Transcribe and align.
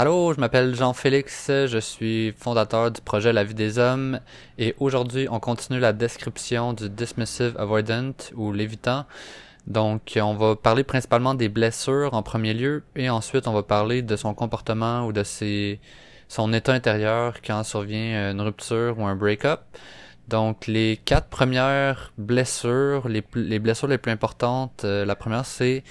Allô, 0.00 0.32
je 0.32 0.40
m'appelle 0.40 0.74
Jean-Félix, 0.74 1.48
je 1.48 1.78
suis 1.78 2.32
fondateur 2.32 2.90
du 2.90 3.02
projet 3.02 3.34
La 3.34 3.44
vie 3.44 3.52
des 3.52 3.78
hommes 3.78 4.18
et 4.56 4.74
aujourd'hui 4.78 5.28
on 5.30 5.40
continue 5.40 5.78
la 5.78 5.92
description 5.92 6.72
du 6.72 6.88
dismissive 6.88 7.54
avoidant 7.58 8.14
ou 8.34 8.50
l'évitant. 8.50 9.04
Donc 9.66 10.18
on 10.18 10.32
va 10.32 10.56
parler 10.56 10.84
principalement 10.84 11.34
des 11.34 11.50
blessures 11.50 12.14
en 12.14 12.22
premier 12.22 12.54
lieu 12.54 12.82
et 12.96 13.10
ensuite 13.10 13.46
on 13.46 13.52
va 13.52 13.62
parler 13.62 14.00
de 14.00 14.16
son 14.16 14.32
comportement 14.32 15.04
ou 15.04 15.12
de 15.12 15.22
ses, 15.22 15.80
son 16.28 16.54
état 16.54 16.72
intérieur 16.72 17.42
quand 17.46 17.62
survient 17.62 18.30
une 18.30 18.40
rupture 18.40 18.98
ou 18.98 19.04
un 19.04 19.16
break-up. 19.16 19.60
Donc 20.28 20.66
les 20.66 20.96
quatre 20.96 21.28
premières 21.28 22.14
blessures, 22.16 23.06
les, 23.06 23.22
les 23.34 23.58
blessures 23.58 23.88
les 23.88 23.98
plus 23.98 24.12
importantes, 24.12 24.82
euh, 24.84 25.04
la 25.04 25.14
première 25.14 25.44
c'est 25.44 25.84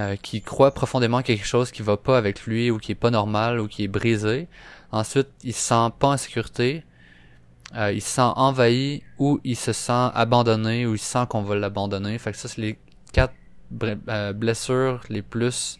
euh, 0.00 0.16
qui 0.16 0.40
croit 0.40 0.72
profondément 0.72 1.20
quelque 1.20 1.44
chose 1.44 1.70
qui 1.70 1.82
va 1.82 1.98
pas 1.98 2.16
avec 2.16 2.46
lui 2.46 2.70
ou 2.70 2.78
qui 2.78 2.92
est 2.92 2.94
pas 2.94 3.10
normal 3.10 3.60
ou 3.60 3.68
qui 3.68 3.84
est 3.84 3.88
brisé. 3.88 4.48
Ensuite, 4.92 5.28
il 5.44 5.52
se 5.52 5.60
sent 5.60 5.90
pas 5.98 6.08
en 6.08 6.16
sécurité, 6.16 6.84
euh, 7.76 7.92
il 7.92 8.00
se 8.00 8.08
sent 8.08 8.32
envahi 8.36 9.02
ou 9.18 9.40
il 9.44 9.56
se 9.56 9.74
sent 9.74 10.08
abandonné 10.14 10.86
ou 10.86 10.94
il 10.94 10.98
sent 10.98 11.26
qu'on 11.28 11.42
va 11.42 11.54
l'abandonner. 11.54 12.18
Fait 12.18 12.32
que 12.32 12.38
ça, 12.38 12.48
c'est 12.48 12.62
les 12.62 12.78
quatre 13.12 13.34
euh, 14.08 14.32
blessures 14.32 15.00
les 15.10 15.22
plus 15.22 15.78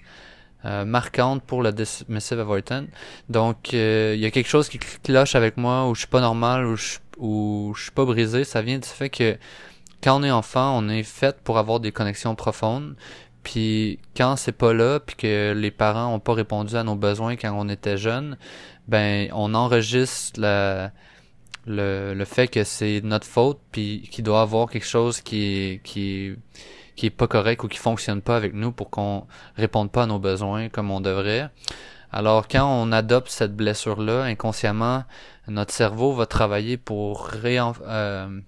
marquantes 0.84 1.42
pour 1.45 1.62
le 1.62 1.73
dismissive 1.73 2.39
avoidant. 2.41 2.84
Donc, 3.30 3.73
il 3.73 4.19
y 4.19 4.27
a 4.27 4.30
quelque 4.30 4.50
chose 4.50 4.69
qui 4.69 4.78
cloche 4.78 5.34
avec 5.34 5.56
moi 5.56 5.89
ou 5.89 5.95
je 5.95 6.00
suis 6.00 6.09
pas 6.09 6.20
normal 6.20 6.66
ou 6.66 6.77
je, 6.77 6.98
ou 7.16 7.73
je 7.75 7.84
suis 7.84 7.92
pas 7.92 8.05
brisé. 8.05 8.45
Ça 8.45 8.61
vient 8.61 8.78
du 8.78 8.87
fait 8.87 9.09
que 9.09 9.39
quand 10.02 10.20
on 10.20 10.23
est 10.23 10.30
enfant, 10.30 10.77
on 10.77 10.89
est 10.91 11.02
fait 11.02 11.41
pour 11.42 11.56
avoir 11.56 11.80
des 11.80 11.92
connexions 11.92 12.34
profondes. 12.34 12.95
Puis 13.43 13.99
quand 14.17 14.37
c'est 14.37 14.53
pas 14.53 14.73
là, 14.73 15.01
puis 15.01 15.17
que 15.17 15.53
les 15.57 15.71
parents 15.71 16.15
ont 16.15 16.21
pas 16.21 16.35
répondu 16.35 16.77
à 16.77 16.85
nos 16.85 16.97
besoins 16.97 17.37
quand 17.37 17.53
on 17.57 17.69
était 17.69 17.97
jeune, 17.97 18.37
ben 18.89 19.31
on 19.33 19.55
enregistre 19.55 20.41
le, 20.41 20.91
le 21.67 22.25
fait 22.25 22.48
que 22.48 22.64
c'est 22.64 23.01
notre 23.03 23.27
faute, 23.27 23.61
puis 23.73 24.09
qu'il 24.11 24.25
doit 24.25 24.42
avoir 24.42 24.69
quelque 24.69 24.87
chose 24.87 25.20
qui 25.20 25.81
qui 25.84 26.34
qui 26.97 27.06
est 27.06 27.11
pas 27.11 27.27
correct 27.29 27.64
ou 27.64 27.69
qui 27.69 27.79
fonctionne 27.79 28.20
pas 28.20 28.37
avec 28.37 28.53
nous 28.53 28.73
pour 28.73 28.91
qu'on 28.91 29.27
réponde 29.57 29.91
pas 29.91 30.03
à 30.03 30.07
nos 30.07 30.19
besoins 30.19 30.69
comme 30.69 30.91
on 30.91 31.01
devrait. 31.01 31.48
Alors 32.12 32.48
quand 32.48 32.67
on 32.67 32.92
adopte 32.92 33.31
cette 33.31 33.55
blessure-là, 33.57 34.25
inconsciemment, 34.25 35.05
notre 35.48 35.73
cerveau 35.73 36.12
va 36.12 36.27
travailler 36.27 36.77
pour 36.77 37.27
réen, 37.27 37.73
euh, 37.86 38.41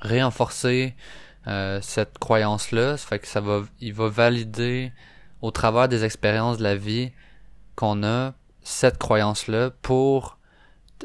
réenforcer 0.00 0.94
euh, 1.48 1.80
cette 1.80 2.18
croyance-là. 2.18 2.96
Ça 2.96 3.06
fait 3.06 3.18
que 3.18 3.26
ça 3.26 3.40
va, 3.40 3.62
il 3.80 3.94
va 3.94 4.08
valider 4.08 4.92
au 5.40 5.50
travers 5.50 5.88
des 5.88 6.04
expériences 6.04 6.58
de 6.58 6.62
la 6.62 6.76
vie 6.76 7.10
qu'on 7.74 8.02
a 8.02 8.34
cette 8.62 8.98
croyance-là 8.98 9.70
pour 9.82 10.38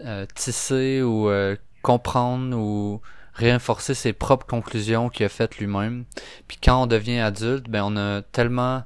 euh, 0.04 0.26
tisser 0.36 1.02
ou 1.02 1.30
euh, 1.30 1.56
comprendre 1.82 2.58
ou 2.58 3.02
réinforcer 3.34 3.94
ses 3.94 4.12
propres 4.12 4.46
conclusions 4.46 5.10
qu'il 5.10 5.26
a 5.26 5.30
faites 5.30 5.60
lui-même. 5.60 6.06
Puis 6.48 6.58
quand 6.62 6.84
on 6.84 6.88
devient 6.88 7.20
adulte, 7.20 7.70
ben 7.70 7.84
on 7.86 7.98
a 7.98 8.22
tellement 8.22 8.84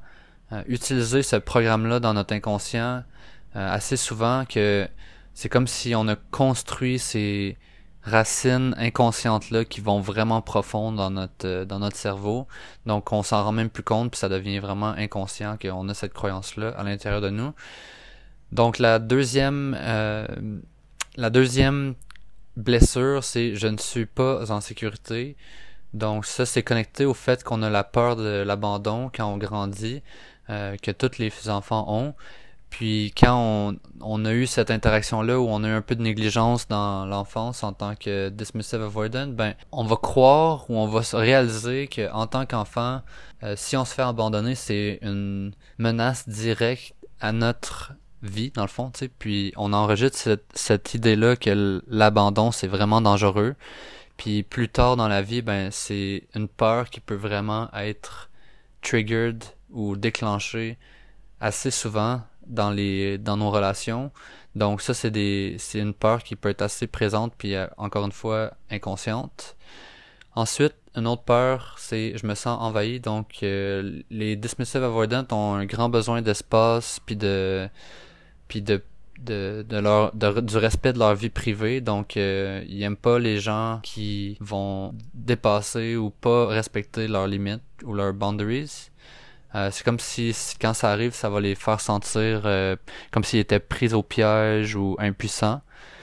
utilisé 0.67 1.23
ce 1.23 1.35
programme-là 1.35 1.99
dans 1.99 2.13
notre 2.13 2.33
inconscient 2.33 3.03
assez 3.53 3.97
souvent 3.97 4.45
que 4.45 4.87
c'est 5.33 5.49
comme 5.49 5.67
si 5.67 5.93
on 5.93 6.07
a 6.07 6.15
construit 6.15 6.97
ces 6.99 7.57
racines 8.07 8.73
inconscientes 8.77 9.51
là 9.51 9.65
qui 9.65 9.81
vont 9.81 9.99
vraiment 9.99 10.41
profond 10.41 10.91
dans 10.91 11.11
notre 11.11 11.45
euh, 11.45 11.65
dans 11.65 11.79
notre 11.79 11.97
cerveau. 11.97 12.47
Donc 12.85 13.11
on 13.11 13.21
s'en 13.21 13.43
rend 13.43 13.51
même 13.51 13.69
plus 13.69 13.83
compte 13.83 14.11
puis 14.11 14.19
ça 14.19 14.29
devient 14.29 14.59
vraiment 14.59 14.91
inconscient 14.91 15.57
qu'on 15.61 15.87
a 15.89 15.93
cette 15.93 16.13
croyance 16.13 16.55
là 16.55 16.69
à 16.69 16.83
l'intérieur 16.83 17.21
de 17.21 17.29
nous. 17.29 17.53
Donc 18.51 18.79
la 18.79 18.99
deuxième 18.99 19.75
euh, 19.79 20.25
la 21.17 21.29
deuxième 21.29 21.95
blessure 22.55 23.23
c'est 23.23 23.55
je 23.55 23.67
ne 23.67 23.77
suis 23.77 24.05
pas 24.05 24.51
en 24.51 24.61
sécurité. 24.61 25.35
Donc 25.93 26.25
ça 26.25 26.45
c'est 26.45 26.63
connecté 26.63 27.05
au 27.05 27.13
fait 27.13 27.43
qu'on 27.43 27.61
a 27.61 27.69
la 27.69 27.83
peur 27.83 28.15
de 28.15 28.43
l'abandon 28.45 29.11
quand 29.13 29.25
on 29.31 29.37
grandit 29.37 30.01
euh, 30.49 30.77
que 30.77 30.91
tous 30.91 31.17
les 31.17 31.31
enfants 31.49 31.85
ont. 31.89 32.13
Puis 32.69 33.13
quand 33.17 33.35
on, 33.35 33.77
on 34.01 34.25
a 34.25 34.33
eu 34.33 34.45
cette 34.45 34.71
interaction-là 34.71 35.39
où 35.39 35.47
on 35.47 35.63
a 35.63 35.67
eu 35.67 35.71
un 35.71 35.81
peu 35.81 35.95
de 35.95 36.01
négligence 36.01 36.67
dans 36.67 37.05
l'enfance 37.05 37.63
en 37.63 37.73
tant 37.73 37.95
que 37.95 38.29
dismissive 38.29 38.81
avoidant, 38.81 39.27
ben 39.27 39.55
on 39.71 39.83
va 39.83 39.95
croire 39.95 40.69
ou 40.69 40.77
on 40.77 40.87
va 40.87 41.03
se 41.03 41.15
réaliser 41.15 41.87
que 41.87 42.11
en 42.11 42.27
tant 42.27 42.45
qu'enfant, 42.45 43.01
euh, 43.43 43.53
si 43.55 43.77
on 43.77 43.85
se 43.85 43.93
fait 43.93 44.01
abandonner, 44.01 44.55
c'est 44.55 44.99
une 45.01 45.53
menace 45.77 46.27
directe 46.27 46.93
à 47.19 47.31
notre 47.31 47.93
vie 48.21 48.51
dans 48.51 48.63
le 48.63 48.67
fond, 48.67 48.91
tu 48.91 48.99
sais. 48.99 49.07
Puis 49.07 49.53
on 49.55 49.73
enregistre 49.73 50.17
cette, 50.17 50.45
cette 50.53 50.93
idée-là 50.93 51.35
que 51.35 51.81
l'abandon 51.87 52.51
c'est 52.51 52.67
vraiment 52.67 53.01
dangereux. 53.01 53.55
Puis 54.17 54.43
plus 54.43 54.69
tard 54.69 54.97
dans 54.97 55.07
la 55.07 55.21
vie, 55.21 55.41
ben 55.41 55.71
c'est 55.71 56.27
une 56.35 56.47
peur 56.47 56.89
qui 56.89 56.99
peut 56.99 57.15
vraiment 57.15 57.69
être 57.73 58.29
triggered 58.81 59.43
ou 59.71 59.95
déclenchée 59.95 60.77
assez 61.39 61.71
souvent 61.71 62.21
dans 62.47 62.71
les 62.71 63.17
dans 63.17 63.37
nos 63.37 63.51
relations. 63.51 64.11
Donc 64.55 64.81
ça 64.81 64.93
c'est 64.93 65.11
des 65.11 65.55
c'est 65.59 65.79
une 65.79 65.93
peur 65.93 66.23
qui 66.23 66.35
peut 66.35 66.49
être 66.49 66.61
assez 66.63 66.87
présente 66.87 67.33
puis 67.37 67.55
euh, 67.55 67.67
encore 67.77 68.05
une 68.05 68.11
fois 68.11 68.53
inconsciente. 68.71 69.55
Ensuite, 70.35 70.75
une 70.95 71.07
autre 71.07 71.23
peur, 71.23 71.75
c'est 71.79 72.17
je 72.17 72.27
me 72.27 72.35
sens 72.35 72.59
envahi. 72.61 72.99
Donc 72.99 73.39
euh, 73.43 74.01
les 74.09 74.35
dismissive 74.35 74.83
avoidants 74.83 75.25
ont 75.31 75.53
un 75.55 75.65
grand 75.65 75.89
besoin 75.89 76.21
d'espace 76.21 76.99
puis 77.05 77.15
de 77.15 77.69
puis 78.47 78.61
de 78.61 78.81
de, 79.19 79.65
de 79.67 79.77
leur 79.77 80.13
du 80.13 80.57
respect 80.57 80.93
de 80.93 80.99
leur 80.99 81.15
vie 81.15 81.29
privée 81.29 81.81
donc 81.81 82.17
euh, 82.17 82.63
ils 82.67 82.83
aiment 82.83 82.95
pas 82.95 83.17
les 83.19 83.39
gens 83.39 83.79
qui 83.83 84.37
vont 84.39 84.93
dépasser 85.13 85.95
ou 85.95 86.11
pas 86.11 86.47
respecter 86.47 87.07
leurs 87.07 87.27
limites 87.27 87.63
ou 87.83 87.93
leurs 87.93 88.13
boundaries 88.13 88.91
euh, 89.57 89.69
c'est 89.71 89.83
comme 89.83 89.99
si, 89.99 90.35
quand 90.61 90.73
ça 90.73 90.91
arrive, 90.91 91.13
ça 91.13 91.29
va 91.29 91.41
les 91.41 91.55
faire 91.55 91.81
sentir 91.81 92.43
euh, 92.45 92.75
comme 93.11 93.23
s'ils 93.23 93.39
étaient 93.39 93.59
pris 93.59 93.93
au 93.93 94.03
piège 94.03 94.75
ou 94.75 94.95
impuissants. 94.99 95.61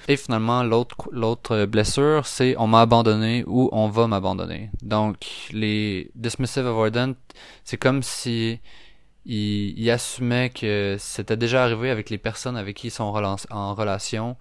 Et 0.09 0.17
finalement, 0.17 0.63
l'autre 0.65 0.97
l'autre 1.13 1.65
blessure, 1.65 2.27
c'est 2.27 2.57
on 2.59 2.67
m'a 2.67 2.83
abandonné 2.83 3.45
ou 3.47 3.69
on 3.73 3.89
va 3.89 4.07
m'abandonner. 4.07 4.71
Donc, 4.83 5.27
les 5.53 6.11
dismissive 6.15 6.67
avoidant, 6.67 7.15
c'est 7.65 7.79
comme 7.79 8.03
si 8.03 8.61
ils, 9.25 9.91
assumaient 9.91 10.51
que 10.51 10.97
c'était 10.99 11.37
déjà 11.37 11.65
arrivé 11.65 11.91
avec 11.91 12.11
les 12.11 12.19
personnes 12.19 12.57
avec 12.57 12.77
qui 12.77 12.89
ils 12.89 12.91
sont 12.91 13.05
en 13.05 13.75
relation, 13.75 14.37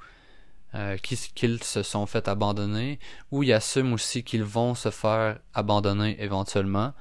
euh, 0.76 0.98
qu'ils 0.98 1.64
se 1.64 1.84
sont 1.84 2.06
fait 2.08 2.28
abandonner, 2.28 3.00
ou 3.32 3.44
ils 3.44 3.54
assument 3.54 3.94
aussi 3.94 4.24
qu'ils 4.24 4.44
vont 4.44 4.76
se 4.76 4.90
faire 4.90 5.40
abandonner 5.54 6.22
éventuellement. 6.22 6.94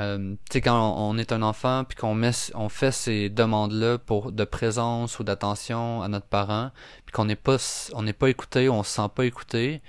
Euh, 0.00 0.34
tu 0.48 0.54
sais, 0.54 0.60
quand 0.60 0.94
on, 0.96 1.18
est 1.18 1.32
un 1.32 1.42
enfant 1.42 1.84
puis 1.84 1.96
qu'on 1.96 2.14
met, 2.14 2.30
on 2.54 2.68
fait 2.68 2.92
ces 2.92 3.28
demandes-là 3.28 3.98
pour 3.98 4.32
de 4.32 4.44
présence 4.44 5.18
ou 5.18 5.24
d'attention 5.24 6.02
à 6.02 6.08
notre 6.08 6.26
parent, 6.26 6.70
puis 7.04 7.12
qu'on 7.12 7.26
n'est 7.26 7.36
pas, 7.36 7.56
on 7.94 8.02
n'est 8.02 8.12
pas 8.14 8.30
écouté, 8.30 8.68
on 8.68 8.82
se 8.82 8.90
sent 8.90 9.08
pas 9.14 9.24
écouté, 9.26 9.82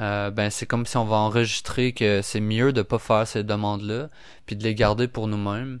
euh, 0.00 0.30
ben 0.30 0.50
c'est 0.50 0.66
comme 0.66 0.86
si 0.86 0.96
on 0.96 1.04
va 1.04 1.16
enregistrer 1.16 1.92
que 1.92 2.22
c'est 2.22 2.40
mieux 2.40 2.72
de 2.72 2.82
pas 2.82 2.98
faire 2.98 3.26
ces 3.26 3.44
demandes-là, 3.44 4.08
puis 4.46 4.56
de 4.56 4.64
les 4.64 4.74
garder 4.74 5.06
pour 5.08 5.28
nous-mêmes. 5.28 5.80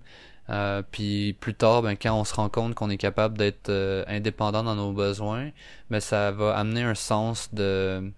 Euh, 0.50 0.82
puis 0.90 1.34
plus 1.34 1.54
tard, 1.54 1.82
ben 1.82 1.96
quand 1.96 2.14
on 2.14 2.24
se 2.24 2.34
rend 2.34 2.48
compte 2.48 2.74
qu'on 2.74 2.90
est 2.90 2.98
capable 2.98 3.38
d'être 3.38 3.70
indépendant 4.08 4.62
dans 4.62 4.76
nos 4.76 4.92
besoins, 4.92 5.50
ben 5.90 6.00
ça 6.00 6.30
va 6.30 6.56
amener 6.56 6.82
un 6.82 6.94
sens 6.94 7.52
de 7.54 8.12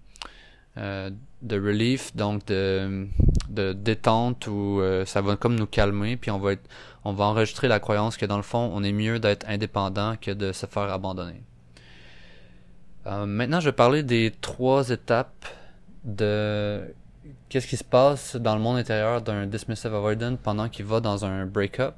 de 0.76 1.60
relief, 1.60 2.16
donc 2.16 2.46
de, 2.46 3.06
de 3.54 3.72
détente 3.72 4.46
où 4.46 4.80
euh, 4.80 5.04
ça 5.04 5.20
va 5.20 5.36
comme 5.36 5.54
nous 5.54 5.66
calmer, 5.66 6.16
puis 6.16 6.30
on 6.30 6.38
va 6.38 6.52
on 7.04 7.12
va 7.12 7.24
enregistrer 7.24 7.68
la 7.68 7.80
croyance 7.80 8.16
que 8.16 8.26
dans 8.26 8.36
le 8.36 8.42
fond, 8.42 8.70
on 8.74 8.82
est 8.82 8.92
mieux 8.92 9.18
d'être 9.18 9.46
indépendant 9.48 10.16
que 10.20 10.30
de 10.30 10.52
se 10.52 10.66
faire 10.66 10.84
abandonner. 10.84 11.42
Euh, 13.06 13.26
maintenant, 13.26 13.60
je 13.60 13.66
vais 13.66 13.72
parler 13.72 14.02
des 14.02 14.32
trois 14.40 14.88
étapes 14.88 15.46
de 16.04 16.94
qu'est-ce 17.48 17.66
qui 17.66 17.76
se 17.76 17.84
passe 17.84 18.36
dans 18.36 18.54
le 18.54 18.62
monde 18.62 18.78
intérieur 18.78 19.20
d'un 19.20 19.46
dismissive 19.46 19.94
avoidant 19.94 20.36
pendant 20.36 20.68
qu'il 20.68 20.86
va 20.86 21.00
dans 21.00 21.24
un 21.26 21.44
break-up. 21.44 21.94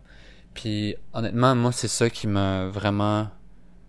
Puis 0.55 0.97
honnêtement, 1.13 1.55
moi, 1.55 1.71
c'est 1.71 1.89
ça 1.89 2.11
qui 2.11 2.27
m'a 2.27 2.67
vraiment 2.67 3.29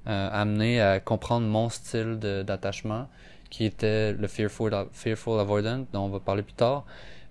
amené 0.05 0.79
à 0.79 1.01
comprendre 1.01 1.47
mon 1.47 1.67
style 1.69 2.17
d'attachement 2.17 3.07
qui 3.49 3.65
était 3.65 4.13
le 4.13 4.27
Fearful, 4.27 4.71
Fearful 4.91 5.39
Avoidant, 5.39 5.85
dont 5.93 6.01
on 6.05 6.09
va 6.09 6.19
parler 6.19 6.43
plus 6.43 6.53
tard. 6.53 6.85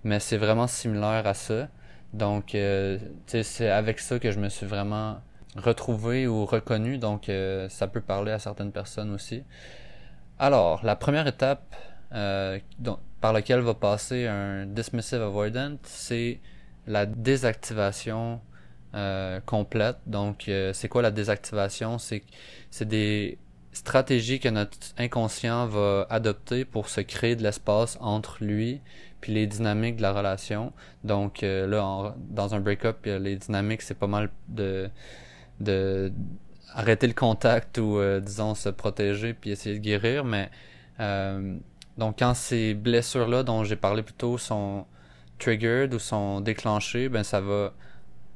Mais 0.07 0.21
c'est 0.21 0.37
vraiment 0.37 0.67
similaire 0.67 1.27
à 1.27 1.33
ça. 1.33 1.67
Donc, 2.13 2.55
euh, 2.55 2.97
c'est 3.25 3.69
avec 3.69 3.99
ça 3.99 4.19
que 4.19 4.31
je 4.31 4.39
me 4.39 4.47
suis 4.47 4.65
vraiment 4.65 5.17
retrouvé 5.57 6.27
ou 6.27 6.45
reconnu. 6.45 6.97
Donc, 6.97 7.27
euh, 7.27 7.67
ça 7.67 7.89
peut 7.89 7.99
parler 7.99 8.31
à 8.31 8.39
certaines 8.39 8.71
personnes 8.71 9.13
aussi. 9.13 9.43
Alors, 10.39 10.79
la 10.85 10.95
première 10.95 11.27
étape 11.27 11.75
euh, 12.13 12.57
par 13.19 13.33
laquelle 13.33 13.59
va 13.59 13.73
passer 13.73 14.27
un 14.27 14.65
dismissive 14.65 15.21
avoidant, 15.21 15.75
c'est 15.83 16.39
la 16.87 17.05
désactivation 17.05 18.39
complète. 19.45 19.97
Donc, 20.07 20.49
c'est 20.73 20.87
quoi 20.87 21.01
la 21.01 21.11
désactivation? 21.11 21.99
C'est, 21.99 22.23
des 22.81 23.37
stratégies 23.73 24.39
que 24.39 24.49
notre 24.49 24.77
inconscient 24.97 25.67
va 25.67 26.07
adopter 26.09 26.63
pour 26.65 26.87
se 26.87 27.01
créer 27.01 27.35
de 27.35 27.43
l'espace 27.43 27.97
entre 28.01 28.37
lui 28.43 28.81
puis 29.21 29.33
les 29.33 29.47
dynamiques 29.47 29.97
de 29.97 30.01
la 30.01 30.13
relation. 30.13 30.73
Donc, 31.03 31.43
euh, 31.43 31.67
là, 31.67 32.15
dans 32.29 32.55
un 32.55 32.59
break-up, 32.59 33.05
les 33.05 33.35
dynamiques, 33.35 33.81
c'est 33.81 33.97
pas 33.97 34.07
mal 34.07 34.29
de, 34.47 34.89
de 35.59 36.11
arrêter 36.73 37.07
le 37.07 37.13
contact 37.13 37.77
ou, 37.77 37.99
disons, 38.19 38.55
se 38.55 38.69
protéger 38.69 39.33
puis 39.33 39.51
essayer 39.51 39.75
de 39.77 39.81
guérir. 39.81 40.23
Mais, 40.25 40.49
donc, 41.97 42.19
quand 42.19 42.33
ces 42.33 42.73
blessures-là 42.73 43.43
dont 43.43 43.63
j'ai 43.63 43.75
parlé 43.75 44.03
plus 44.03 44.13
tôt 44.13 44.37
sont 44.37 44.85
triggered 45.39 45.93
ou 45.93 45.99
sont 45.99 46.41
déclenchées, 46.41 47.09
ben 47.09 47.23
ça 47.23 47.41
va 47.41 47.73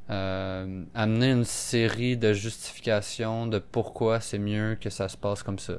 euh, 0.09 0.83
amener 0.93 1.31
une 1.31 1.45
série 1.45 2.17
de 2.17 2.33
justifications 2.33 3.47
de 3.47 3.59
pourquoi 3.59 4.19
c'est 4.19 4.39
mieux 4.39 4.75
que 4.79 4.89
ça 4.89 5.07
se 5.07 5.17
passe 5.17 5.43
comme 5.43 5.59
ça. 5.59 5.73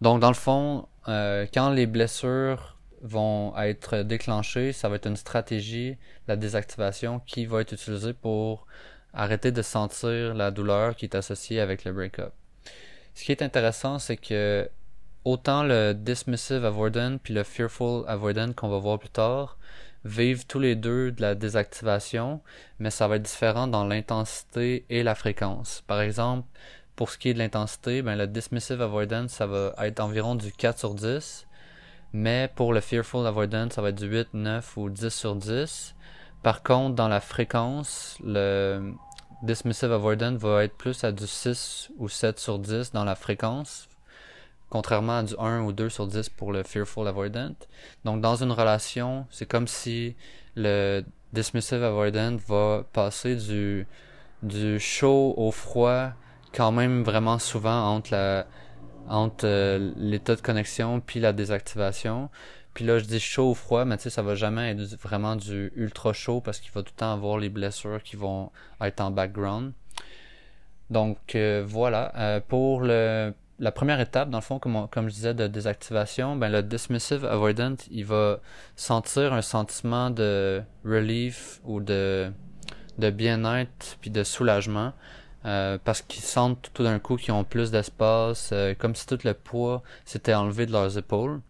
Donc 0.00 0.20
dans 0.20 0.28
le 0.28 0.34
fond, 0.34 0.88
euh, 1.08 1.46
quand 1.52 1.70
les 1.70 1.86
blessures 1.86 2.75
vont 3.02 3.56
être 3.58 3.98
déclenchées, 3.98 4.72
ça 4.72 4.88
va 4.88 4.96
être 4.96 5.06
une 5.06 5.16
stratégie, 5.16 5.96
la 6.28 6.36
désactivation, 6.36 7.20
qui 7.20 7.46
va 7.46 7.60
être 7.60 7.72
utilisée 7.72 8.12
pour 8.12 8.66
arrêter 9.12 9.52
de 9.52 9.62
sentir 9.62 10.34
la 10.34 10.50
douleur 10.50 10.96
qui 10.96 11.06
est 11.06 11.14
associée 11.14 11.60
avec 11.60 11.84
le 11.84 11.92
break-up. 11.92 12.32
Ce 13.14 13.24
qui 13.24 13.32
est 13.32 13.42
intéressant, 13.42 13.98
c'est 13.98 14.16
que 14.16 14.68
autant 15.24 15.64
le 15.64 15.92
dismissive 15.92 16.64
avoidant 16.64 17.18
puis 17.18 17.34
le 17.34 17.42
fearful 17.42 18.04
avoidant 18.06 18.52
qu'on 18.52 18.68
va 18.68 18.78
voir 18.78 18.98
plus 18.98 19.08
tard, 19.08 19.58
vivent 20.04 20.46
tous 20.46 20.60
les 20.60 20.76
deux 20.76 21.10
de 21.10 21.20
la 21.20 21.34
désactivation, 21.34 22.40
mais 22.78 22.90
ça 22.90 23.08
va 23.08 23.16
être 23.16 23.22
différent 23.22 23.66
dans 23.66 23.84
l'intensité 23.84 24.84
et 24.88 25.02
la 25.02 25.14
fréquence. 25.14 25.82
Par 25.86 26.00
exemple, 26.00 26.46
pour 26.94 27.10
ce 27.10 27.18
qui 27.18 27.28
est 27.28 27.34
de 27.34 27.38
l'intensité, 27.38 28.02
ben, 28.02 28.16
le 28.16 28.26
dismissive 28.26 28.80
avoidance, 28.80 29.32
ça 29.32 29.46
va 29.46 29.74
être 29.78 30.00
environ 30.00 30.34
du 30.34 30.52
4 30.52 30.78
sur 30.78 30.94
10, 30.94 31.45
mais 32.16 32.50
pour 32.54 32.72
le 32.72 32.80
fearful 32.80 33.26
avoidance, 33.26 33.74
ça 33.74 33.82
va 33.82 33.90
être 33.90 33.98
du 33.98 34.06
8, 34.06 34.28
9 34.32 34.76
ou 34.78 34.88
10 34.88 35.10
sur 35.10 35.36
10. 35.36 35.94
Par 36.42 36.62
contre, 36.62 36.94
dans 36.94 37.08
la 37.08 37.20
fréquence, 37.20 38.16
le 38.24 38.94
dismissive 39.42 39.92
avoidance 39.92 40.38
va 40.40 40.64
être 40.64 40.74
plus 40.78 41.04
à 41.04 41.12
du 41.12 41.26
6 41.26 41.90
ou 41.98 42.08
7 42.08 42.38
sur 42.40 42.58
10 42.58 42.92
dans 42.92 43.04
la 43.04 43.16
fréquence, 43.16 43.86
contrairement 44.70 45.18
à 45.18 45.22
du 45.24 45.34
1 45.38 45.60
ou 45.60 45.72
2 45.72 45.90
sur 45.90 46.06
10 46.06 46.30
pour 46.30 46.52
le 46.52 46.62
fearful 46.62 47.06
avoidant. 47.06 47.54
Donc 48.06 48.22
dans 48.22 48.42
une 48.42 48.52
relation, 48.52 49.26
c'est 49.30 49.46
comme 49.46 49.68
si 49.68 50.16
le 50.54 51.04
dismissive 51.34 51.82
avoidant 51.82 52.36
va 52.48 52.84
passer 52.94 53.36
du, 53.36 53.86
du 54.42 54.80
chaud 54.80 55.34
au 55.36 55.50
froid 55.50 56.12
quand 56.54 56.72
même 56.72 57.02
vraiment 57.02 57.38
souvent 57.38 57.94
entre 57.94 58.12
la 58.12 58.46
entre 59.08 59.46
euh, 59.46 59.92
l'état 59.96 60.36
de 60.36 60.40
connexion 60.40 61.00
puis 61.00 61.20
la 61.20 61.32
désactivation. 61.32 62.30
Puis 62.74 62.84
là, 62.84 62.98
je 62.98 63.04
dis 63.04 63.20
chaud 63.20 63.50
ou 63.50 63.54
froid, 63.54 63.84
mais 63.84 63.96
tu 63.96 64.04
sais, 64.04 64.10
ça 64.10 64.22
va 64.22 64.34
jamais 64.34 64.72
être 64.72 64.80
vraiment 65.00 65.36
du 65.36 65.72
ultra 65.76 66.12
chaud 66.12 66.40
parce 66.40 66.60
qu'il 66.60 66.72
va 66.72 66.82
tout 66.82 66.92
le 66.94 66.98
temps 66.98 67.12
avoir 67.12 67.38
les 67.38 67.48
blessures 67.48 68.02
qui 68.02 68.16
vont 68.16 68.50
être 68.80 69.00
en 69.00 69.10
background. 69.10 69.72
Donc 70.90 71.34
euh, 71.34 71.64
voilà. 71.66 72.12
Euh, 72.16 72.40
pour 72.46 72.82
le 72.82 73.32
la 73.58 73.72
première 73.72 74.00
étape, 74.00 74.28
dans 74.28 74.38
le 74.38 74.42
fond, 74.42 74.58
comme, 74.58 74.86
comme 74.90 75.08
je 75.08 75.14
disais, 75.14 75.34
de 75.34 75.46
désactivation, 75.46 76.36
ben, 76.36 76.50
le 76.50 76.62
dismissive 76.62 77.24
avoidant, 77.24 77.74
il 77.90 78.04
va 78.04 78.40
sentir 78.76 79.32
un 79.32 79.42
sentiment 79.42 80.10
de 80.10 80.62
relief 80.84 81.60
ou 81.64 81.80
de, 81.80 82.30
de 82.98 83.10
bien-être 83.10 83.96
puis 84.00 84.10
de 84.10 84.24
soulagement. 84.24 84.92
Euh, 85.46 85.78
parce 85.84 86.02
qu'ils 86.02 86.24
sentent 86.24 86.70
tout 86.74 86.82
d'un 86.82 86.98
coup 86.98 87.16
qu'ils 87.16 87.32
ont 87.32 87.44
plus 87.44 87.70
d'espace, 87.70 88.50
euh, 88.52 88.74
comme 88.74 88.96
si 88.96 89.06
tout 89.06 89.18
le 89.24 89.32
poids 89.32 89.82
s'était 90.04 90.34
enlevé 90.34 90.66
de 90.66 90.72
leurs 90.72 90.98
épaules. 90.98 91.40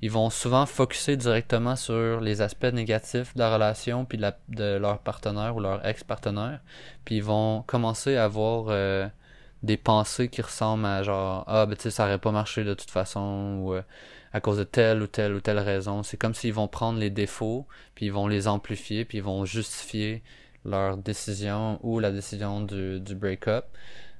Ils 0.00 0.10
vont 0.10 0.30
souvent 0.30 0.64
focuser 0.66 1.16
directement 1.16 1.76
sur 1.76 2.20
les 2.20 2.40
aspects 2.40 2.64
négatifs 2.72 3.34
de 3.34 3.40
la 3.40 3.54
relation 3.54 4.04
puis 4.06 4.18
de, 4.18 4.76
leur 4.78 4.98
partenaire 5.00 5.54
ou 5.56 5.60
leur 5.60 5.86
ex-partenaire, 5.86 6.60
puis 7.04 7.16
ils 7.16 7.22
vont 7.22 7.62
commencer 7.66 8.16
à 8.16 8.24
avoir 8.24 8.66
euh, 8.68 9.06
des 9.62 9.76
pensées 9.76 10.28
qui 10.28 10.42
ressemblent 10.42 10.86
à 10.86 11.02
genre 11.02 11.44
ah 11.46 11.66
ben 11.66 11.76
tu 11.76 11.82
sais 11.82 11.90
ça 11.90 12.04
aurait 12.06 12.18
pas 12.18 12.32
marché 12.32 12.64
de 12.64 12.74
toute 12.74 12.90
façon 12.90 13.58
ou 13.60 13.74
à 14.32 14.40
cause 14.40 14.58
de 14.58 14.64
telle 14.64 15.02
ou 15.02 15.06
telle 15.06 15.34
ou 15.34 15.40
telle 15.40 15.60
raison 15.60 16.02
c'est 16.02 16.16
comme 16.16 16.34
s'ils 16.34 16.54
vont 16.54 16.66
prendre 16.68 16.98
les 16.98 17.10
défauts 17.10 17.66
puis 17.94 18.06
ils 18.06 18.12
vont 18.12 18.26
les 18.26 18.48
amplifier 18.48 19.04
puis 19.04 19.18
ils 19.18 19.24
vont 19.24 19.44
justifier 19.44 20.22
leur 20.64 20.96
décision 20.96 21.78
ou 21.82 21.98
la 21.98 22.10
décision 22.10 22.60
du, 22.60 23.00
du 23.00 23.14
break-up. 23.14 23.64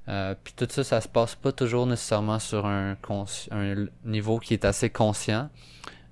Euh, 0.09 0.35
puis 0.43 0.53
tout 0.57 0.67
ça 0.69 0.83
ça 0.83 0.99
se 0.99 1.07
passe 1.07 1.35
pas 1.35 1.53
toujours 1.53 1.87
nécessairement 1.87 2.39
sur 2.39 2.65
un, 2.65 2.97
un 3.51 3.85
niveau 4.03 4.39
qui 4.39 4.53
est 4.53 4.65
assez 4.65 4.89
conscient. 4.89 5.49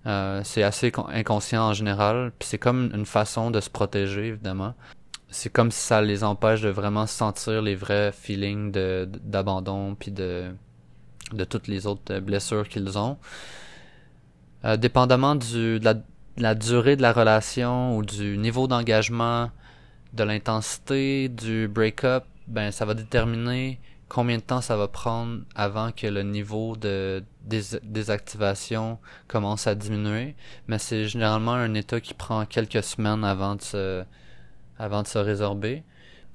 Euh, 0.06 0.42
c'est 0.44 0.64
assez 0.64 0.92
inconscient 1.10 1.62
en 1.68 1.74
général 1.74 2.32
puis 2.40 2.48
c'est 2.48 2.58
comme 2.58 2.90
une 2.94 3.06
façon 3.06 3.52
de 3.52 3.60
se 3.60 3.70
protéger 3.70 4.28
évidemment. 4.28 4.74
C'est 5.30 5.52
comme 5.52 5.72
si 5.72 5.80
ça 5.80 6.02
les 6.02 6.24
empêche 6.24 6.62
de 6.62 6.70
vraiment 6.70 7.06
sentir 7.06 7.62
les 7.62 7.76
vrais 7.76 8.12
feelings 8.12 8.72
d'abandon 8.72 9.96
puis 9.96 10.12
de 10.12 10.52
de 11.34 11.44
toutes 11.44 11.68
les 11.68 11.88
autres 11.88 12.20
blessures 12.20 12.68
qu'ils 12.68 12.98
ont. 12.98 13.18
Euh, 14.64 14.78
dépendamment 14.78 15.36
du 15.36 15.80
de 15.80 15.86
la, 15.86 15.94
de 15.96 16.04
la, 16.38 16.56
durée 16.56 16.96
de 16.96 17.02
la 17.02 17.14
relation 17.14 17.98
ou 17.98 18.06
du 18.06 18.38
niveau 18.38 18.68
d'engagement, 18.68 19.50
de 20.14 20.24
l'intensité 20.24 21.30
du 21.30 21.68
break-up, 21.68 22.26
ben 22.48 22.72
ça 22.72 22.86
va 22.86 22.94
déterminer 22.94 23.80
combien 24.10 24.38
de 24.38 24.42
temps 24.42 24.60
ça 24.60 24.76
va 24.76 24.90
prendre 24.90 25.42
avant 25.56 25.92
que 25.92 26.08
le 26.08 26.24
niveau 26.24 26.76
de 26.76 27.24
désactivation 27.84 29.00
commence 29.28 29.68
à 29.68 29.76
diminuer. 29.76 30.36
Mais 30.68 30.80
c'est 30.80 31.08
généralement 31.08 31.54
un 31.54 31.74
état 31.76 32.02
qui 32.02 32.14
prend 32.14 32.46
quelques 32.46 32.84
semaines 32.84 33.24
avant 33.24 33.56
de 33.56 33.62
se 33.62 34.04
avant 34.78 35.04
de 35.04 35.08
se 35.08 35.20
résorber. 35.20 35.84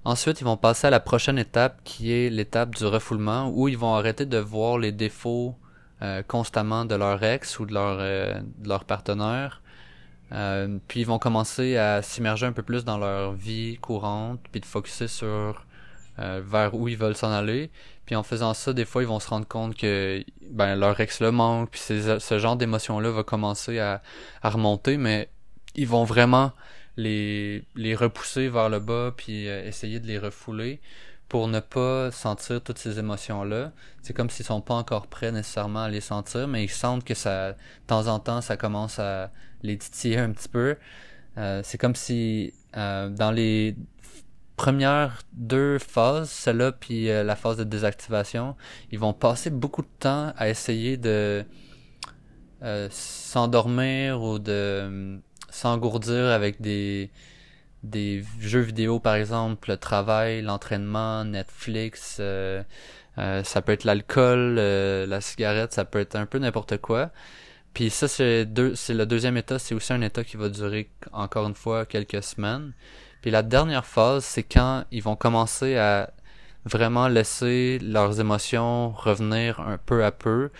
Ensuite, 0.04 0.40
ils 0.40 0.44
vont 0.44 0.56
passer 0.56 0.86
à 0.86 0.90
la 0.90 1.00
prochaine 1.00 1.36
étape 1.36 1.80
qui 1.84 2.12
est 2.12 2.30
l'étape 2.30 2.76
du 2.76 2.86
refoulement 2.86 3.50
où 3.52 3.68
ils 3.68 3.76
vont 3.76 3.94
arrêter 3.94 4.24
de 4.24 4.38
voir 4.38 4.78
les 4.78 4.92
défauts 4.92 5.56
euh, 6.00 6.22
constamment 6.22 6.84
de 6.84 6.94
leur 6.94 7.22
ex 7.22 7.58
ou 7.58 7.66
de 7.66 7.74
leur, 7.74 7.98
euh, 8.00 8.40
de 8.58 8.68
leur 8.68 8.84
partenaire. 8.84 9.62
Euh, 10.32 10.78
puis 10.88 11.00
ils 11.00 11.06
vont 11.06 11.18
commencer 11.18 11.76
à 11.76 12.02
s'immerger 12.02 12.46
un 12.46 12.52
peu 12.52 12.62
plus 12.62 12.84
dans 12.84 12.98
leur 12.98 13.32
vie 13.32 13.78
courante, 13.78 14.40
puis 14.50 14.60
de 14.60 14.66
focuser 14.66 15.08
sur 15.08 15.64
vers 16.18 16.74
où 16.74 16.88
ils 16.88 16.96
veulent 16.96 17.14
s'en 17.14 17.30
aller. 17.30 17.70
Puis 18.06 18.16
en 18.16 18.22
faisant 18.22 18.54
ça, 18.54 18.72
des 18.72 18.86
fois, 18.86 19.02
ils 19.02 19.08
vont 19.08 19.20
se 19.20 19.28
rendre 19.28 19.46
compte 19.46 19.76
que 19.76 20.24
ben, 20.50 20.74
leur 20.74 20.98
ex 20.98 21.20
le 21.20 21.30
manque, 21.30 21.72
puis 21.72 21.80
ce 21.80 22.38
genre 22.38 22.56
d'émotion-là 22.56 23.10
va 23.10 23.22
commencer 23.22 23.78
à, 23.80 24.00
à 24.42 24.48
remonter, 24.48 24.96
mais 24.96 25.28
ils 25.74 25.86
vont 25.86 26.04
vraiment 26.04 26.52
les, 26.96 27.64
les 27.74 27.94
repousser 27.94 28.48
vers 28.48 28.68
le 28.68 28.80
bas 28.80 29.12
puis 29.16 29.48
euh, 29.48 29.66
essayer 29.66 30.00
de 30.00 30.06
les 30.06 30.18
refouler 30.18 30.80
pour 31.28 31.48
ne 31.48 31.60
pas 31.60 32.10
sentir 32.12 32.62
toutes 32.62 32.78
ces 32.78 32.98
émotions-là. 32.98 33.72
C'est 34.02 34.12
comme 34.14 34.30
s'ils 34.30 34.46
sont 34.46 34.60
pas 34.60 34.74
encore 34.74 35.08
prêts 35.08 35.32
nécessairement 35.32 35.82
à 35.82 35.88
les 35.88 36.00
sentir, 36.00 36.46
mais 36.46 36.64
ils 36.64 36.70
sentent 36.70 37.04
que 37.04 37.14
ça, 37.14 37.52
de 37.52 37.56
temps 37.86 38.06
en 38.06 38.20
temps, 38.20 38.40
ça 38.40 38.56
commence 38.56 38.98
à 39.00 39.30
les 39.66 39.78
titiller 39.78 40.18
un 40.18 40.32
petit 40.32 40.48
peu. 40.48 40.76
Euh, 41.38 41.60
c'est 41.64 41.78
comme 41.78 41.94
si 41.94 42.52
euh, 42.76 43.08
dans 43.10 43.30
les 43.30 43.76
premières 44.56 45.22
deux 45.34 45.78
phases, 45.78 46.30
celle-là 46.30 46.72
puis 46.72 47.10
euh, 47.10 47.22
la 47.22 47.36
phase 47.36 47.58
de 47.58 47.64
désactivation, 47.64 48.56
ils 48.90 48.98
vont 48.98 49.12
passer 49.12 49.50
beaucoup 49.50 49.82
de 49.82 49.88
temps 50.00 50.32
à 50.36 50.48
essayer 50.48 50.96
de 50.96 51.44
s'endormir 52.90 54.22
ou 54.22 54.38
de 54.38 55.20
s'engourdir 55.50 56.26
avec 56.26 56.60
des 56.60 57.10
des 57.82 58.24
jeux 58.40 58.60
vidéo 58.60 58.98
par 58.98 59.14
exemple, 59.14 59.70
le 59.70 59.76
travail, 59.76 60.42
l'entraînement, 60.42 61.24
Netflix, 61.24 62.16
ça 63.16 63.62
peut 63.62 63.72
être 63.72 63.84
l'alcool, 63.84 64.54
la 64.56 65.20
cigarette, 65.20 65.72
ça 65.74 65.84
peut 65.84 66.00
être 66.00 66.16
un 66.16 66.26
peu 66.26 66.38
n'importe 66.38 66.78
quoi. 66.78 67.12
Puis 67.76 67.90
ça 67.90 68.08
c'est 68.08 68.46
deux 68.46 68.74
c'est 68.74 68.94
le 68.94 69.04
deuxième 69.04 69.36
état, 69.36 69.58
c'est 69.58 69.74
aussi 69.74 69.92
un 69.92 70.00
état 70.00 70.24
qui 70.24 70.38
va 70.38 70.48
durer 70.48 70.88
encore 71.12 71.46
une 71.46 71.54
fois 71.54 71.84
quelques 71.84 72.22
semaines. 72.22 72.72
Puis 73.20 73.30
la 73.30 73.42
dernière 73.42 73.84
phase, 73.84 74.24
c'est 74.24 74.44
quand 74.44 74.84
ils 74.90 75.02
vont 75.02 75.14
commencer 75.14 75.76
à 75.76 76.10
vraiment 76.64 77.06
laisser 77.06 77.78
leurs 77.80 78.18
émotions 78.18 78.92
revenir 78.92 79.60
un 79.60 79.76
peu 79.76 80.06
à 80.06 80.10
peu 80.10 80.50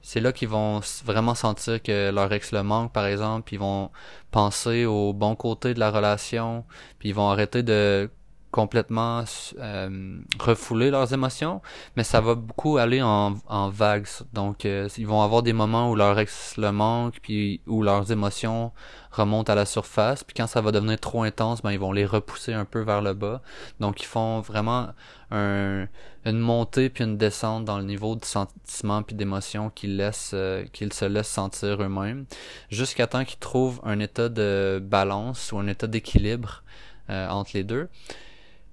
c'est 0.00 0.20
là 0.20 0.32
qu'ils 0.32 0.48
vont 0.48 0.80
vraiment 1.04 1.34
sentir 1.34 1.82
que 1.82 2.12
leur 2.12 2.32
ex 2.32 2.52
le 2.52 2.62
manque, 2.62 2.92
par 2.92 3.06
exemple, 3.06 3.52
ils 3.52 3.58
vont 3.58 3.90
penser 4.30 4.84
au 4.86 5.12
bon 5.12 5.34
côté 5.34 5.74
de 5.74 5.80
la 5.80 5.90
relation, 5.90 6.64
puis 7.00 7.08
ils 7.08 7.14
vont 7.16 7.30
arrêter 7.30 7.64
de 7.64 8.08
complètement 8.50 9.24
euh, 9.58 10.20
refouler 10.38 10.90
leurs 10.90 11.12
émotions, 11.12 11.62
mais 11.96 12.02
ça 12.02 12.20
va 12.20 12.34
beaucoup 12.34 12.78
aller 12.78 13.00
en, 13.00 13.36
en 13.46 13.68
vagues. 13.68 14.08
Donc, 14.32 14.64
euh, 14.64 14.88
ils 14.98 15.06
vont 15.06 15.22
avoir 15.22 15.42
des 15.42 15.52
moments 15.52 15.90
où 15.90 15.94
leur 15.94 16.18
ex 16.18 16.56
le 16.56 16.72
manque, 16.72 17.20
puis 17.22 17.60
où 17.66 17.82
leurs 17.82 18.10
émotions 18.10 18.72
remontent 19.12 19.52
à 19.52 19.56
la 19.56 19.66
surface, 19.66 20.24
puis 20.24 20.34
quand 20.36 20.46
ça 20.46 20.60
va 20.60 20.72
devenir 20.72 20.98
trop 20.98 21.22
intense, 21.22 21.62
ben 21.62 21.72
ils 21.72 21.78
vont 21.78 21.92
les 21.92 22.06
repousser 22.06 22.52
un 22.52 22.64
peu 22.64 22.80
vers 22.80 23.02
le 23.02 23.14
bas. 23.14 23.40
Donc, 23.78 24.02
ils 24.02 24.06
font 24.06 24.40
vraiment 24.40 24.88
un, 25.30 25.86
une 26.24 26.38
montée 26.38 26.90
puis 26.90 27.04
une 27.04 27.16
descente 27.16 27.64
dans 27.64 27.78
le 27.78 27.84
niveau 27.84 28.16
de 28.16 28.24
sentiment 28.24 29.02
puis 29.02 29.14
d'émotion 29.14 29.70
qu'ils 29.70 29.96
laissent, 29.96 30.32
euh, 30.34 30.64
qu'ils 30.72 30.92
se 30.92 31.04
laissent 31.04 31.28
sentir 31.28 31.80
eux-mêmes, 31.82 32.24
jusqu'à 32.68 33.06
temps 33.06 33.24
qu'ils 33.24 33.38
trouvent 33.38 33.80
un 33.84 34.00
état 34.00 34.28
de 34.28 34.80
balance 34.82 35.52
ou 35.52 35.58
un 35.58 35.68
état 35.68 35.86
d'équilibre 35.86 36.64
entre 37.08 37.50
les 37.54 37.64
deux. 37.64 37.88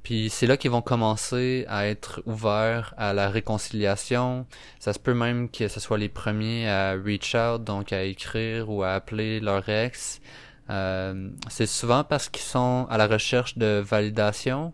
Puis 0.07 0.29
c'est 0.29 0.47
là 0.47 0.55
qu'ils 0.55 0.71
vont 0.71 0.81
commencer 0.81 1.65
à 1.67 1.85
être 1.85 2.23
ouverts 2.25 2.93
à 2.95 3.11
la 3.11 3.27
réconciliation. 3.27 4.45
Ça 4.79 4.93
se 4.93 4.99
peut 4.99 5.13
même 5.13 5.49
que 5.49 5.67
ce 5.67 5.81
soit 5.81 5.97
les 5.97 6.07
premiers 6.07 6.69
à 6.69 6.93
reach 6.93 7.35
out, 7.35 7.61
donc 7.61 7.91
à 7.91 8.03
écrire 8.03 8.69
ou 8.69 8.83
à 8.83 8.93
appeler 8.93 9.41
leur 9.41 9.67
ex. 9.67 10.21
Euh, 10.69 11.29
c'est 11.49 11.65
souvent 11.65 12.05
parce 12.05 12.29
qu'ils 12.29 12.45
sont 12.45 12.87
à 12.89 12.97
la 12.97 13.05
recherche 13.05 13.57
de 13.57 13.83
validation, 13.85 14.71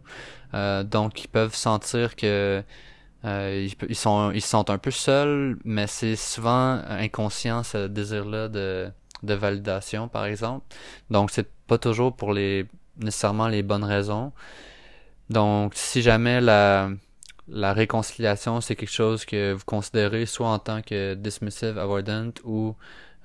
euh, 0.54 0.84
donc 0.84 1.24
ils 1.24 1.30
peuvent 1.30 1.56
sentir 1.56 2.16
que 2.16 2.62
euh, 3.26 3.68
ils, 3.90 3.96
sont 3.96 4.30
ils 4.30 4.42
sentent 4.42 4.70
un 4.70 4.78
peu 4.78 4.92
seuls, 4.92 5.58
mais 5.66 5.88
c'est 5.88 6.16
souvent 6.16 6.80
inconscient 6.88 7.64
ce 7.64 7.88
désir-là 7.88 8.50
de, 8.50 8.88
de 9.24 9.34
validation, 9.34 10.08
par 10.10 10.26
exemple. 10.26 10.64
Donc 11.10 11.32
c'est 11.32 11.50
pas 11.66 11.80
toujours 11.80 12.16
pour 12.16 12.34
les 12.34 12.68
nécessairement 13.00 13.48
les 13.48 13.64
bonnes 13.64 13.84
raisons. 13.84 14.32
Donc, 15.30 15.74
si 15.76 16.02
jamais 16.02 16.42
la, 16.42 16.90
réconciliation, 17.50 18.62
c'est 18.62 18.76
quelque 18.76 18.92
chose 18.92 19.26
que 19.26 19.54
vous 19.54 19.66
considérez 19.66 20.26
soit 20.26 20.50
en 20.50 20.60
tant 20.60 20.82
que 20.82 21.14
dismissive 21.16 21.78
avoidant 21.78 22.32
ou 22.44 22.76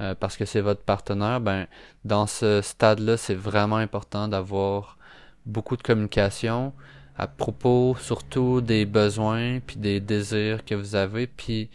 euh, 0.00 0.14
parce 0.14 0.36
que 0.36 0.44
c'est 0.44 0.60
votre 0.60 0.82
partenaire, 0.82 1.40
ben 1.40 1.66
dans 2.04 2.26
ce 2.26 2.62
stade-là, 2.62 3.16
c'est 3.16 3.34
vraiment 3.34 3.76
important 3.76 4.28
d'avoir 4.28 4.96
beaucoup 5.44 5.76
de 5.76 5.82
communication 5.82 6.72
à 7.16 7.26
propos 7.26 7.96
surtout 8.00 8.60
des 8.60 8.86
besoins 8.86 9.58
puis 9.60 9.76
des 9.76 9.98
désirs 9.98 10.64
que 10.64 10.74
vous 10.74 10.94
avez 10.94 11.26
puis 11.26 11.68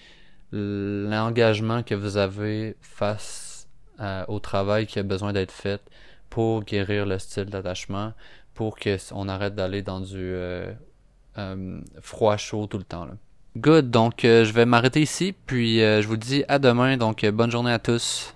l'engagement 0.51 1.83
que 1.83 1.95
vous 1.95 2.17
avez 2.17 2.77
face 2.81 3.67
euh, 3.99 4.23
au 4.27 4.39
travail 4.39 4.85
qui 4.87 4.99
a 4.99 5.03
besoin 5.03 5.33
d'être 5.33 5.51
fait 5.51 5.81
pour 6.29 6.63
guérir 6.63 7.05
le 7.05 7.19
style 7.19 7.45
d'attachement 7.45 8.13
pour 8.53 8.77
qu'on 8.77 9.27
arrête 9.27 9.55
d'aller 9.55 9.81
dans 9.81 9.99
du 9.99 10.17
euh, 10.17 10.71
euh, 11.37 11.79
froid 12.01 12.37
chaud 12.37 12.67
tout 12.67 12.77
le 12.77 12.83
temps. 12.83 13.05
Là. 13.05 13.13
Good, 13.57 13.91
donc 13.91 14.25
euh, 14.25 14.45
je 14.45 14.53
vais 14.53 14.65
m'arrêter 14.65 15.01
ici, 15.01 15.33
puis 15.45 15.79
je 15.79 16.07
vous 16.07 16.17
dis 16.17 16.43
à 16.47 16.59
demain, 16.59 16.97
donc 16.97 17.25
bonne 17.25 17.51
journée 17.51 17.71
à 17.71 17.79
tous. 17.79 18.35